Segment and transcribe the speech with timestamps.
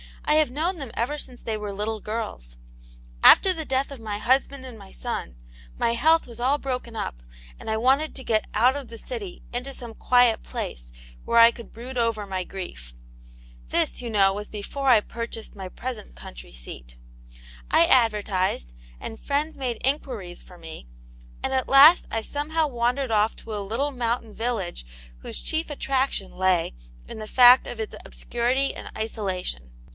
[0.25, 2.55] I have known them ever since they were little girls.
[3.21, 5.35] After the death of my husband and my son,
[5.77, 7.21] my health was all broken up,
[7.59, 8.81] and 1 nn;^^^^^ \.^^\ "CiXiX 62 Aunt yam's Hero..
[8.81, 10.91] of the city into some quiet place,
[11.25, 12.95] where I could brood over my grief.
[13.67, 16.95] This, you know, was before I purchased my present country seat.
[17.69, 20.87] I advertised, and friends made inquiries for me,
[21.43, 24.85] and at last I somehow wandered off to a little mountain village
[25.19, 26.73] whose chief attraction lay
[27.07, 29.67] in the fact of its obscurity and isolation.